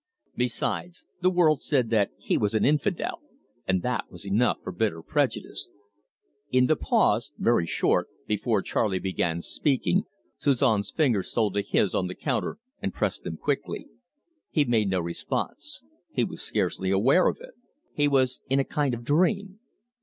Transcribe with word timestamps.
Besides, 0.35 1.05
the 1.21 1.29
world 1.29 1.61
said 1.61 1.91
that 1.91 2.09
he 2.17 2.35
was 2.35 2.55
an 2.55 2.65
infidel, 2.65 3.21
and 3.67 3.83
that 3.83 4.09
was 4.11 4.25
enough 4.25 4.57
for 4.63 4.71
bitter 4.71 5.03
prejudice. 5.03 5.69
In 6.49 6.65
the 6.65 6.75
pause 6.75 7.31
very 7.37 7.67
short 7.67 8.07
before 8.25 8.63
Charley 8.63 8.97
began 8.97 9.43
speaking, 9.43 10.05
Suzon's 10.37 10.89
fingers 10.89 11.29
stole 11.29 11.51
to 11.51 11.61
his 11.61 11.93
on 11.93 12.07
the 12.07 12.15
counter 12.15 12.57
and 12.81 12.95
pressed 12.95 13.23
them 13.23 13.37
quickly. 13.37 13.89
He 14.49 14.65
made 14.65 14.89
no 14.89 14.99
response; 14.99 15.85
he 16.11 16.23
was 16.23 16.41
scarcely 16.41 16.89
aware 16.89 17.27
of 17.27 17.37
it. 17.39 17.53
He 17.93 18.07
was 18.07 18.41
in 18.49 18.59
a 18.59 18.63
kind 18.63 18.95
of 18.95 19.03
dream. 19.03 19.59